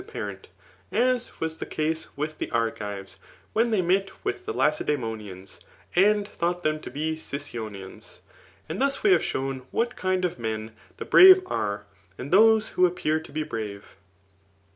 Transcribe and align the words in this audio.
|q»re^; 0.01 0.43
as 0.91 1.39
was 1.39 1.57
die 1.57 1.65
case 1.67 2.07
with 2.17 2.39
die 2.39 2.47
Argives^ 2.47 3.17
wh«» 3.55 3.59
diey 3.65 3.85
met 3.85 4.09
yAth 4.25 4.45
the 4.45 4.51
Lacedaemonian^ 4.51 5.59
and 5.95 6.27
thought 6.27 6.63
them 6.63 6.79
to 6.79 6.89
h^ 6.89 6.93
the 6.95 7.17
Sicyonians. 7.17 8.21
And 8.67 8.81
thus 8.81 9.03
we 9.03 9.11
have 9.11 9.23
shown 9.23 9.59
what 9.69 9.95
kind 9.95 10.25
of 10.25 10.39
men 10.39 10.71
the 10.97 11.05
hwio 11.05 11.35
are^ 11.43 11.81
and 12.17 12.31
those 12.31 12.69
who 12.69 12.87
appear 12.87 13.19
to 13.19 13.31
be 13.31 13.43
brave. 13.43 13.95